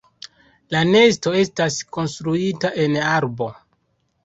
La 0.75 0.79
nesto 0.95 1.33
estas 1.41 1.77
konstruita 1.99 2.73
en 2.87 2.99
arbo. 3.13 3.53